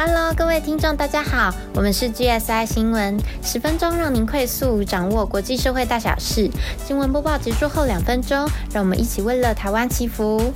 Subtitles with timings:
[0.00, 6.48] Hello，各位听众，大家好，我们是 GSI 新闻，十分钟让您快速掌握国际社会大小事。
[6.86, 10.52] 新闻播报结束后两分钟，让我们一起为了台湾祈福。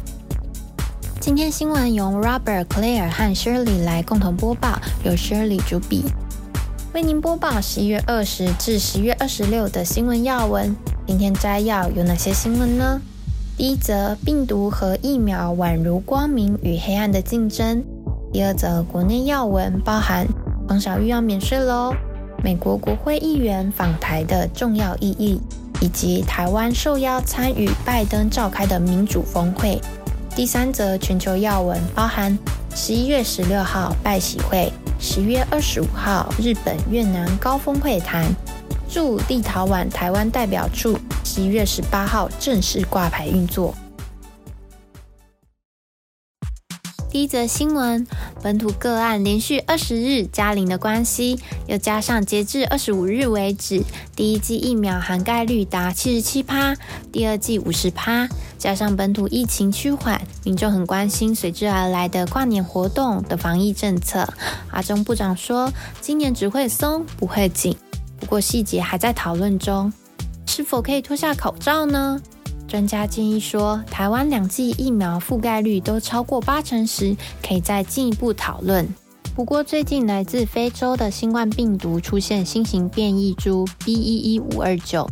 [1.18, 6.04] 今天新闻由 Robert、Claire 和 Shirley 来共同播报，由 Shirley 主笔，
[6.92, 10.76] 为您播报十一月二十至十月二十六的新闻要闻。
[11.04, 13.00] 今天摘要有哪些新闻呢？
[13.56, 17.82] 第一则，病毒和疫苗宛如光明与黑暗的竞争。
[18.32, 20.26] 第二则国内要闻包含
[20.66, 21.94] 黄小玉要免税喽，
[22.42, 25.38] 美国国会议员访台的重要意义，
[25.82, 29.78] 以及台湾受邀参与拜登召开的民主峰会。
[30.34, 32.36] 第三则全球要闻包含
[32.74, 38.24] 十一月十六号拜喜会，十月二十五号日本越南高峰会谈，
[38.88, 43.74] 驻立陶宛台湾代表处十一月十八号正式挂牌运作。
[47.12, 48.06] 第一则新闻：
[48.42, 53.84] 本土个案连续二十日加零的关系，又加上截至二十五日为止，
[54.16, 56.74] 第一季疫苗涵盖率达七十七趴，
[57.12, 64.26] 第二季五十趴，加上本土疫情趋缓，民众很关心随之而来的跨年活动的防疫政策。
[64.70, 67.76] 阿中部长说，今年只会松不会紧，
[68.18, 69.92] 不过细节还在讨论中，
[70.46, 72.18] 是否可以脱下口罩呢？
[72.72, 77.14] 专家建议说，台湾两剂疫苗覆盖率都超过八成时，
[77.46, 78.88] 可以再进一步讨论。
[79.34, 83.92] 不过，最近来自非洲的新冠病毒出现新型变异株 B.
[83.92, 85.06] 一一五二九，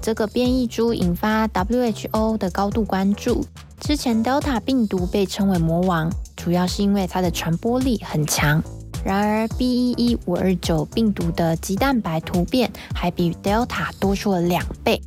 [0.00, 3.44] 这个变异株引发 WHO 的高度关注。
[3.78, 8.62] 之前 Delta 病毒被称为魔王，主要是因为它的传播力很强。
[9.04, 9.66] 然而，B.
[9.66, 14.98] 一一五二九病毒的肌蛋白突变还比 Delta 多出了两倍。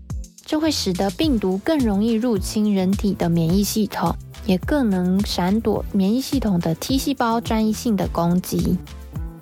[0.50, 4.16] 这会使得病毒更容易入侵人体的免疫系统，
[4.48, 8.76] 也更能闪躲免疫系统的 T 细胞专一性的攻击。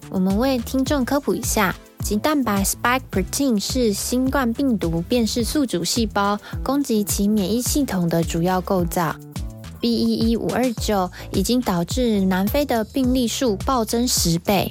[0.09, 1.73] 我们为听众科普一下，
[2.03, 9.15] 肌蛋白 spike protein 是新冠病毒辨识宿主细胞攻击其免疫系统的主要构造。
[9.79, 9.89] B.
[9.95, 14.69] 一一五二九已经导致南非的病例数暴增十倍，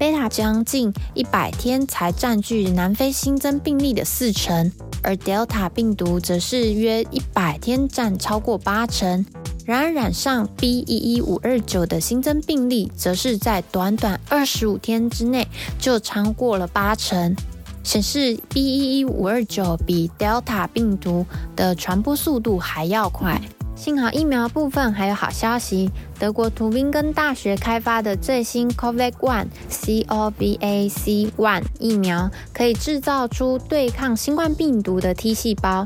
[0.00, 4.72] 贝塔将近一百天才占据南非新增病例的四成。
[5.02, 9.26] 而 Delta 病毒则是约一百天占超过八成，
[9.66, 15.46] 然而染上 B 一一五二九的新增病例，则是在短短二十五天之内
[15.78, 17.36] 就超过了八成，
[17.84, 23.38] 显示 B 一一五二九比 Delta 病毒的传播速度还要快。
[23.80, 35.82] 幸好疫苗部分还有好消息，德国图宾根大学开发的最新 COVAX One C O V A C One 疫苗可以制造出对抗新冠病毒的 T 细胞。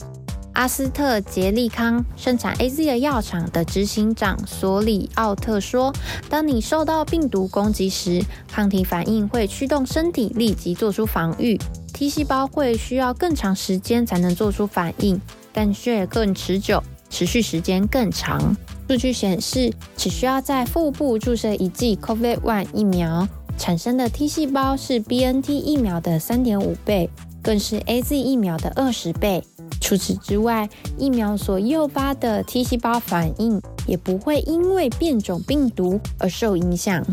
[0.55, 5.95] 阿斯特捷利康生产 A Z 的药厂的执行长索里奥特说
[6.29, 11.57] ：“当你受到病毒攻击时，抗体反应会驱动身体立即做出防御
[11.93, 15.21] ，T 细胞会需要更长时间才能做出反应，
[15.53, 16.83] 但却更持久。”
[17.15, 18.57] 持续时间更长。
[18.89, 27.09] 数据显示，只需要在腹部注射一剂 COVID-1 疫苗，产生的 T 细胞是 BNT 疫苗的三点五倍，
[27.41, 29.45] 更是 AZ 疫苗的二十倍。
[29.81, 37.07] 除此之外，疫苗所诱发的 T 细胞反应也不会因为变种病毒而受影响。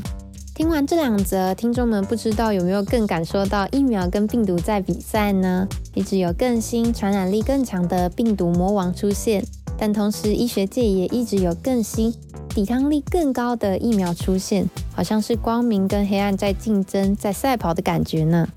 [0.56, 5.67] 听完这两则，听众们不知道有没有更感受到疫苗跟病毒在比赛呢？
[5.94, 9.45] 一直有更新、传染力更强的病毒魔王出现。
[9.83, 12.13] 但同时，医学界也一直有更新、
[12.49, 18.47] 抵抗力更高的疫苗出现，好像是光明跟黑暗在竞争、在赛跑的感觉呢。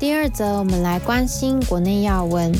[0.00, 2.50] 第二则，我们来关心国内要闻。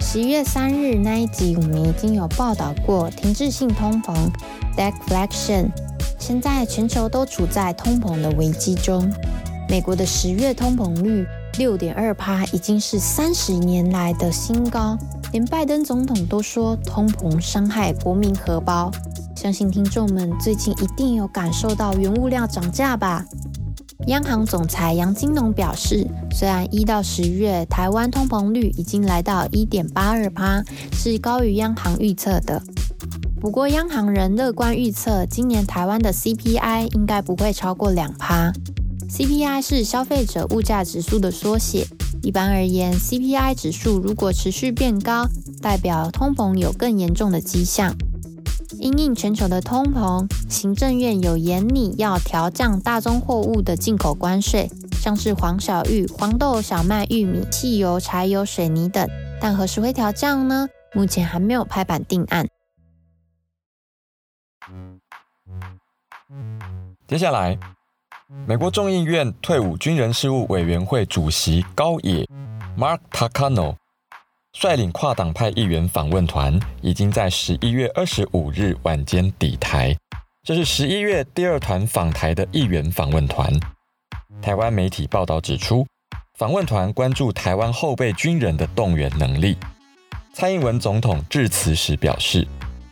[0.00, 4.14] 十一月三日那一集，我们已经有报道过停滞性通膨
[4.76, 5.70] （deflation）。
[6.18, 9.10] 现在全球都处在通膨的危机中，
[9.66, 11.26] 美国的十月通膨率
[11.58, 14.96] 六点二帕，已经是三十年来的新高。
[15.32, 18.92] 连拜登总统都说通膨伤害国民荷包，
[19.34, 23.24] 相信听众们最近一定有感受到原物料涨价吧？
[24.06, 30.62] 央行总裁杨金龙表示，虽然一到十月台湾通膨率已经来到一点八二趴，
[30.92, 32.62] 是高于央行预测的，
[33.40, 38.52] 不过央行仍乐观预测今年台湾的 CPI 应该不会超过两趴。
[39.08, 41.86] CPI 是消费者物价指数的缩写。
[42.22, 45.26] 一般而言，CPI 指数如果持续变高，
[45.62, 47.96] 代表通膨有更严重的迹象。
[48.78, 59.08] 因应全球的通膨，行政院有严拟要调降大宗货物的进口关税，像是黄小玉、黄豆、小麦、玉米、汽油、柴油、水泥等。
[59.40, 60.68] 但何时会调降呢？
[60.94, 62.46] 目前还没有拍板定案。
[67.06, 67.58] 接下来，
[68.46, 72.28] 美国众议院退伍军人事务委员会主席高野
[72.76, 73.74] Mark Takano
[74.52, 79.96] 率领跨党派议员访问团，已经在十一月二十五日晚间抵台。
[80.42, 83.50] 这是十一月第二团访台的议员访问团。
[84.42, 85.86] 台湾媒体报道指出，
[86.38, 89.56] 访问团关注台湾后备军人的动员能力。
[90.34, 92.46] 蔡英文总统致辞时表示，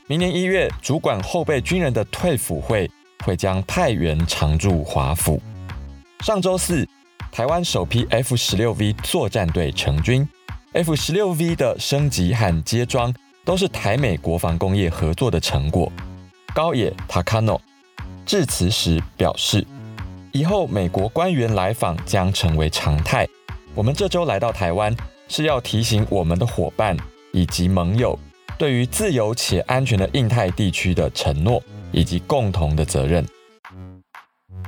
[0.07, 2.91] 明年一月主管后备军人的退辅会
[3.25, 5.41] 会将太原常驻华府。
[6.21, 6.89] 上周四，
[7.31, 10.27] 台湾首批 F 十六 V 作战队成军。
[10.73, 13.15] F 十六 V 的升级和接装
[13.45, 15.91] 都是台美国防工业合作的成果。
[16.55, 17.61] 高野 Takano
[18.25, 19.67] 致辞时表示，
[20.33, 23.27] 以后美国官员来访将成为常态。
[23.75, 24.95] 我们这周来到台湾，
[25.29, 26.97] 是要提醒我们的伙伴
[27.33, 28.19] 以及盟友，
[28.59, 31.63] 对于自由且安全的印太地区的承诺
[31.93, 33.27] 以及共同的责任。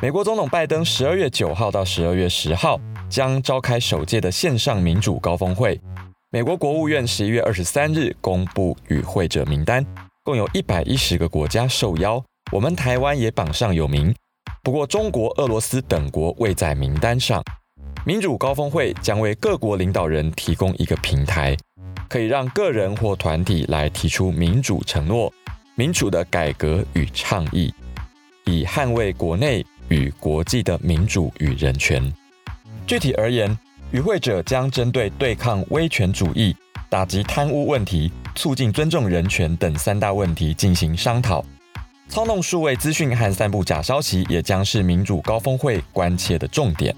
[0.00, 5.80] 美国总统拜登十二月九号到十二月十号将召开首届的线上民主高峰会。
[6.30, 9.84] 美国国务院十一月二十三日公布与会者名单，
[10.22, 12.22] 共有一百一十个国家受邀，
[12.52, 14.14] 我们台湾也榜上有名。
[14.62, 17.42] 不过，中国、俄罗斯等国未在名单上。
[18.04, 21.56] 民主高峰会将为各国领导人提供一个平台，
[22.08, 25.32] 可以让个人或团体来提出民主承诺、
[25.78, 27.72] 民主的改革与倡议，
[28.46, 32.12] 以捍卫国内与国际的民主与人权。
[32.84, 33.56] 具体而言，
[33.92, 36.56] 与会者将针对对抗威权主义、
[36.88, 41.44] 打击贪污问题、促进尊重人权等三大问题进行商讨。
[42.08, 46.92] 操弄数位资讯和散布假消息也将是民主高峰会关切的重点。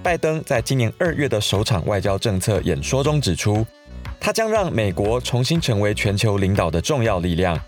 [0.00, 3.66] 拜登在今年二月的首场外交政策演说中指出，
[4.20, 7.58] 他将让美国重新成为全球领导的重要力量，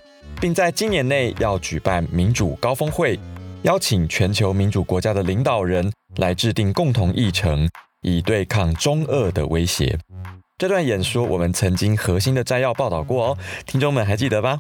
[0.41, 3.19] 并在今年内要举办民主高峰会，
[3.63, 7.69] 邀请全球民主国家的领导人来制定共同议程。
[8.03, 9.99] 以对抗中俄的威胁。
[10.57, 14.59] 这段演说我们曾经核心的摘要报道过哦，听众们还记得吧？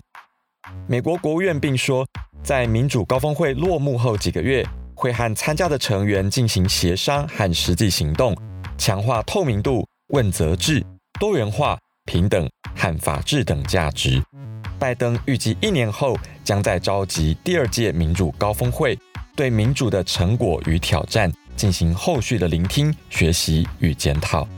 [0.86, 2.06] 美国国务院并说，
[2.42, 4.62] 在民主高峰会落幕后几个月，
[4.94, 8.36] 会和参加的成员进行协商和实际行动，
[8.76, 10.84] 强化透明度、问责制、
[11.20, 14.22] 多元化、平等和法治等价值。
[14.78, 18.98] 拜登预计一年后将在召集第二届民主高峰会，
[19.36, 21.30] 对民主的成果与挑战。
[21.56, 24.48] 进行后续的聆听、学习与检讨，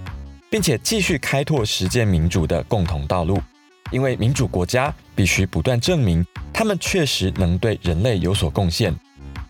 [0.48, 3.42] 并且继续开拓实践民主的共同道路。
[3.90, 8.94] 因为民主国家必须不断证明，他们确实能对人类有所贡献。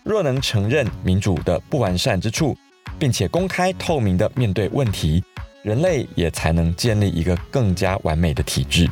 [0.03, 2.57] 若能承认民主的不完善之处，
[2.97, 5.23] 并且公开透明的面对问题，
[5.63, 8.87] 人类也才能建立一个更加完美的体制。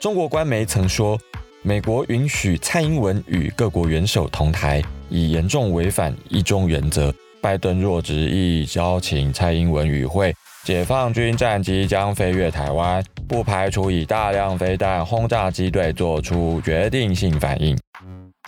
[0.00, 1.18] 中国官媒曾说，
[1.62, 7.14] 美国允许蔡英文与各国元首同台，已严重违反一中原则。
[7.42, 10.34] 拜登若执意邀请蔡英文与会，
[10.64, 17.78] 解放军战机将飞越台湾，不排除以大量飞弹轰炸机队做出决定性反应。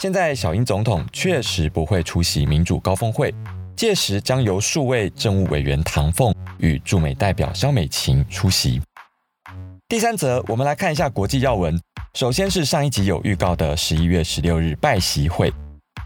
[0.01, 3.35] 现在小英总统确实不会出席民主高峰会，
[3.77, 6.32] 届时将由数位政务委员唐凤
[6.63, 8.81] 与驻美代表肖美琴出席。
[9.87, 11.79] 第三则，我们来看一下国际要闻。
[12.15, 15.53] 首先是上一集有预告的十一月十六日拜习会。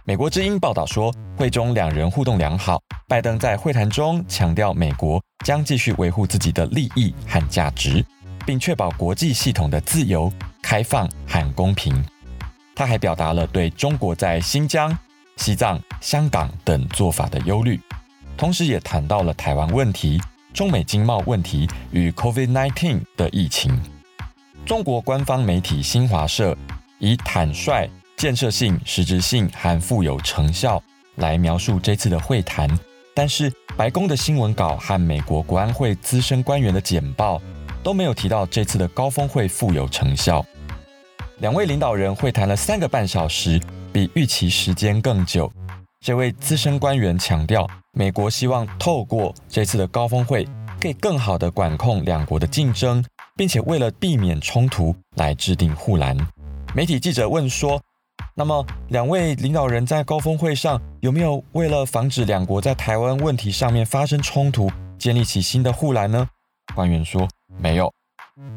[0.05, 2.81] 美国之音报道说，会中两人互动良好。
[3.09, 8.05] 拜登在会谈中强调，美国将继续维护自己的利益和价值，
[8.45, 10.33] 并确保国际系统的自由、
[10.63, 12.05] 开放和公平。
[12.75, 14.97] 他还表达了对中国在新疆、
[15.37, 17.81] 西藏、香港等做法的忧虑，
[18.37, 20.21] 同时也谈到了台湾问题、
[20.57, 23.79] 中美经贸问题与 COVID-19 的疫情。
[24.65, 26.57] 中国官方媒体新华社
[26.99, 27.87] 以坦率。
[28.17, 30.83] 建设性、实质性和富有成效
[31.17, 32.67] 来描述这次的会谈，
[33.15, 37.39] 但是白宫的新闻稿和美国国安会资深官员的简报
[37.83, 40.43] 都没有提到这次的高峰会富有成效。
[41.41, 43.61] 两位领导人会谈了三个半小时，
[43.93, 45.53] 比预期时间更久。
[46.01, 50.47] 这位资深官员强调，美国希望透过这次的高峰会，
[50.79, 53.03] 可以更好地管控两国的竞争，
[53.35, 56.15] 并且为了避免冲突来制定护栏。
[56.75, 57.81] 媒体记者问说。
[58.39, 66.29] 那么，两位领导人在高峰会上有没有为了防止两国在台湾问题上面发生冲突，建立起新的护栏呢？
[66.75, 67.27] 官员说
[67.59, 67.91] 没有。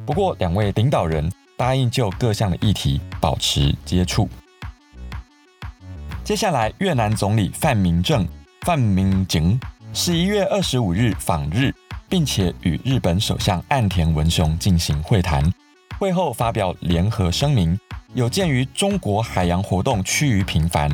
[0.05, 4.27] 不过，两位领导人答应就各项的议题保持接触。
[6.25, 8.27] 接下来，越南总理范明正
[8.61, 9.59] 范明景
[9.93, 11.73] 十一月二十五日访日，
[12.07, 15.43] 并且与日本首相岸田文雄进行会谈。
[15.97, 17.79] 会后发表联合声明，
[18.13, 20.89] 有鉴于中国海洋活动趋于频繁，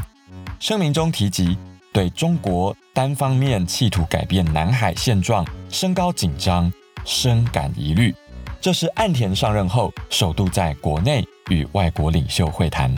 [0.59, 1.57] 声明中提及
[1.91, 6.71] 对中国单方面企图改变南海现状升高紧张，
[7.03, 8.13] 深感疑虑。
[8.61, 12.95] 这是岸田上任后首度在国内与外国领袖会谈。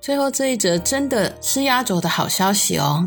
[0.00, 3.06] 最后这一则真的是压轴的好消息哦！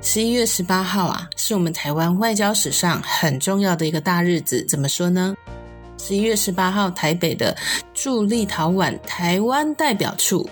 [0.00, 4.64] 十一月十八号啊，是我们台湾外交史上很重要的一个大日子。
[4.66, 5.34] 怎么说呢？
[5.98, 7.56] 十一月十八号，台北的
[7.92, 10.48] 驻立陶宛台湾代表处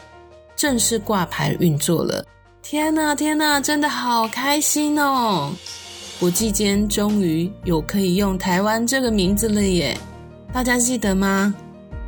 [0.56, 2.24] 正式挂牌运作了。
[2.60, 5.52] 天呐天呐，真的好开心哦！
[6.18, 9.96] 国际间终于有可以用台湾这个名字了耶！
[10.52, 11.54] 大家记得吗？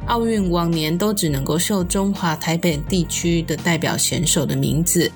[0.07, 5.11] 奥运往年都只能够秀中华台北地区的代表选手的名字，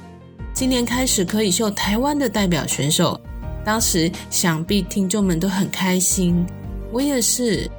[0.55, 3.21] 今年开始可以秀台湾的代表选手。
[3.65, 6.47] 当时想必听众们都很开心，
[6.91, 7.71] 我也是。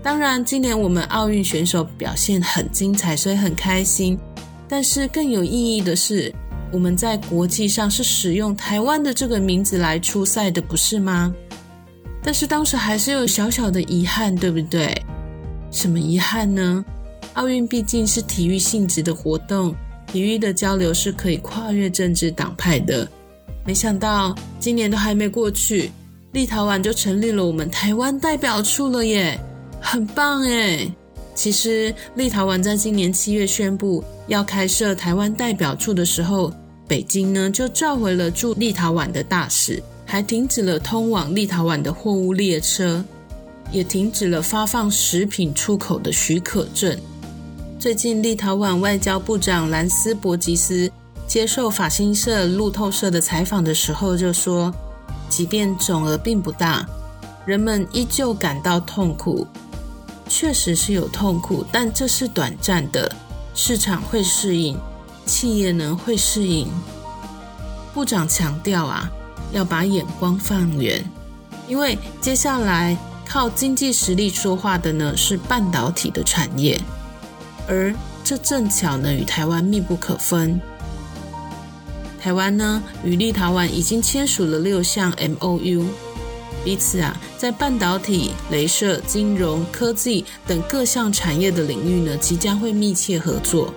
[0.00, 4.16] 当然，今年我们奥运选手表现很精彩，所以很开心。
[4.68, 6.32] 但是更有意义的是，
[6.70, 11.34] 我们在国际上是使用台湾的这个名字来出赛的，不是吗？
[12.22, 14.94] 但是当时还是有小小的遗憾，对不对？
[15.74, 16.84] 什么遗憾呢？
[17.32, 19.74] 奥运毕竟是体育性质的活动，
[20.06, 23.06] 体育的交流是可以跨越政治党派的。
[23.66, 25.90] 没想到今年都还没过去，
[26.30, 29.36] 立陶宛就成立了我们台湾代表处了耶，
[29.80, 30.90] 很棒诶
[31.34, 36.52] 其实立陶宛在今年七月宣布要开设台湾代表处的时候，
[36.86, 43.04] 北京呢就召回了驻立陶宛的大使，还停止了通往立陶宛的货物列车。
[43.74, 46.96] 也停止了发放食品出口的许可证。
[47.76, 50.88] 最近，立陶宛外交部长兰斯伯吉斯
[51.26, 54.72] 接受法新社、路透社的采访的时候就说
[55.28, 56.86] ：“即便总额并不大，
[57.44, 59.44] 人们依旧感到痛苦。
[60.28, 63.10] 确实是有痛苦，但这是短暂的，
[63.56, 64.78] 市场会适应，
[65.26, 66.68] 企业呢会适应。”
[67.92, 69.10] 部长强调啊，
[69.50, 71.04] 要把眼光放远，
[71.66, 72.96] 因为接下来。
[73.26, 76.80] 靠经济实力说话的呢是半导体的产业，
[77.66, 80.60] 而这正巧呢与台湾密不可分。
[82.20, 85.84] 台湾呢与立陶宛已经签署了六项 M O U，
[86.64, 93.74] 彼此啊在半导体、镭射、金融科技等各项产业的领域呢即将会密切合作。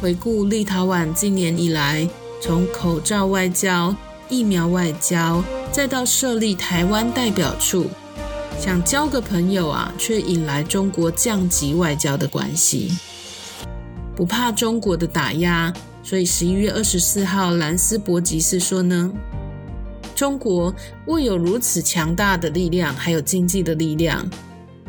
[0.00, 2.08] 回顾立陶宛今年以来，
[2.40, 3.94] 从口罩外交、
[4.28, 7.86] 疫苗外交，再到设立台湾代表处。
[8.60, 12.92] 想交个朋友啊，却引来中国降级外交的关系。
[14.14, 19.10] 不怕中国的打压，所以十一月二十四号，兰斯伯吉斯说呢，
[20.14, 20.74] 中国
[21.06, 24.28] 握有如此强大的力量，还有经济的力量，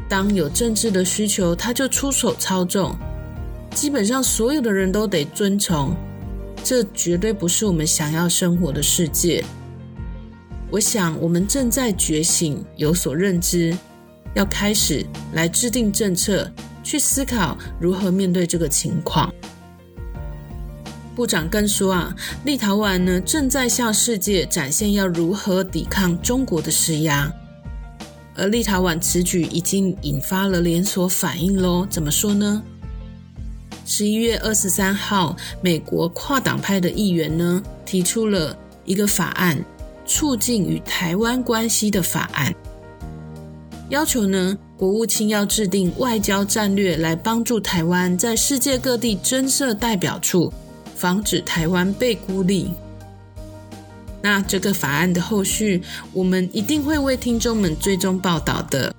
[0.09, 2.93] 当有政治的需求，他就出手操纵，
[3.73, 5.95] 基本上所有的人都得遵从，
[6.61, 9.41] 这绝对不是我们想要生活的世界。
[10.71, 13.77] 我想，我们正在觉醒，有所认知，
[14.35, 16.49] 要开始来制定政策，
[16.81, 19.33] 去思考如何面对这个情况。
[21.13, 27.29] 部长更说啊，立陶宛呢正在向世界展现要如何抵抗中国的施压，
[28.33, 31.85] 而立陶宛此举已经引发了连锁反应喽。
[31.89, 32.63] 怎么说呢？
[33.85, 39.61] 十一月二十三号，美国跨党派的议员呢提出了一个法案。
[40.11, 42.53] 促进与台湾关系的法案，
[43.87, 50.51] 要求呢，国务卿要制定外交战略来帮助台湾在世界各地增设代表处，
[50.95, 52.73] 防止台湾被孤立。
[54.21, 58.93] 那这个法案的后续，我们一定会为听众们追踪报道的。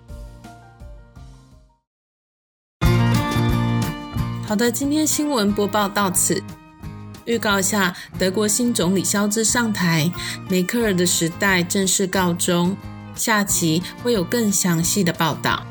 [4.46, 6.42] 好的，今天新闻播报到此。
[7.24, 10.10] 预告下，德国新总理肖兹上台，
[10.48, 12.76] 梅克尔的时代正式告终。
[13.14, 15.64] 下期会有更详细的报道。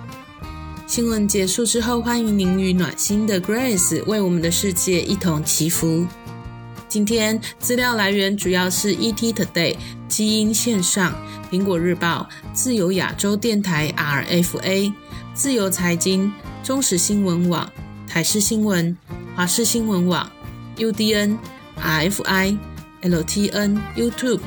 [0.85, 6.05] 新闻结束之后，欢迎您与暖心的 Grace 为我们的世界一同祈福。
[6.87, 9.77] 今天资料来源主要是 ET Today、
[10.07, 11.15] 基因线上、
[11.49, 14.93] 苹果日报、自由亚洲电台 RFA、
[15.33, 16.31] 自由财经、
[16.61, 17.71] 中时新闻网、
[18.07, 18.95] 台视新闻、
[19.35, 20.29] 华视新闻网。
[20.81, 21.37] UDN、
[21.79, 22.57] RFI、
[23.03, 24.41] LTN、YouTube、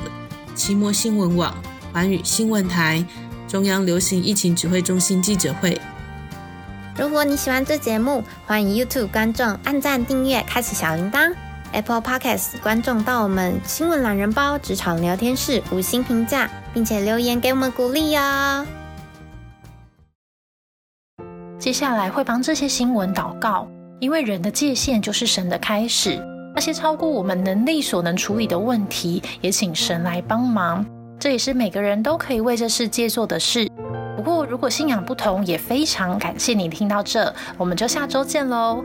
[0.53, 1.55] 期末新闻网、
[1.93, 3.05] 环宇新闻台、
[3.47, 5.79] 中央流行疫情指挥中心记者会。
[6.97, 11.33] 如果你喜欢这节目，欢迎 YouTube 观众按赞、订阅、开启小铃铛。
[11.71, 18.65] Apple Podcast 观众到我们新闻懒人包职场聊天室五星评价，并且留言给我们鼓励哦。
[21.57, 23.67] 接下来会帮这些新闻祷告，
[23.99, 26.19] 因为人的界限就是神的开始。
[26.53, 30.85] 那些超过我们能力所能处理的问题，也请神来帮忙。
[31.19, 33.69] 这也是每个人都可以为这世界做的事。
[34.15, 38.83] 不过，如果信仰不同，也非常感谢你听到这，我们就下周见喽。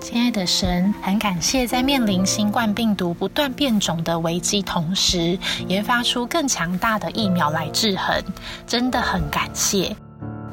[0.00, 8.22] 亲爱的神，很感谢在面临新冠病毒不断变种的危机同时，研发出更强大的疫苗来制衡，
[8.66, 9.96] 真的很感谢。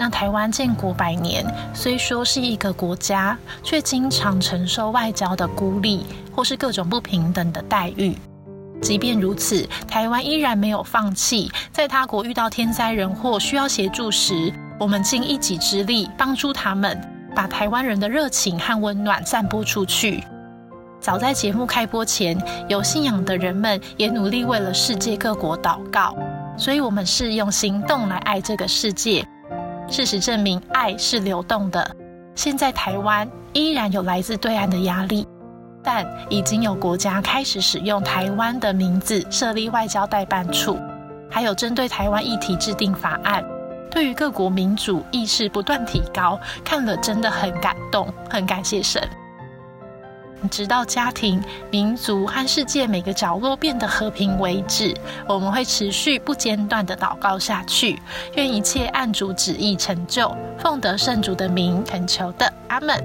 [0.04, 6.06] 让台湾建国百年，虽说是一个国家，却经常承受外交的孤立，
[6.36, 8.14] 或是各种不平等的待遇。
[8.82, 11.50] 即便如此，台湾依然没有放弃。
[11.72, 17.00] 在他国遇到天灾人祸需要协助时，我们尽一己之力帮助他们，
[17.34, 20.22] 把台湾人的热情和温暖散播出去。
[21.00, 26.14] 早在节目开播前，有信仰的人们也努力为了世界各国祷告。
[26.58, 29.26] 所以，我们是用行动来爱这个世界。
[29.90, 31.96] 事实证明，爱是流动的。
[32.36, 35.28] 现在台湾依然有来自对岸的压力。
[35.86, 40.80] 但已经有国家开始使用台湾的名字设立外交代办处，
[41.30, 43.44] 还有针对台湾议题制定法案，
[43.92, 49.06] 对于各国民主意识不断提高，看了真的很感动，很感谢神。
[50.50, 54.96] 直到家庭、民族和世界每个角落变得和平为止，
[55.28, 58.00] 我们会持续不间断的祷告下去，
[58.36, 63.04] 愿一切按主旨意成就，奉得圣主的名恳求的，阿门。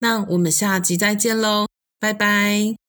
[0.00, 1.68] 那我们下集再见喽，
[2.00, 2.81] 拜拜。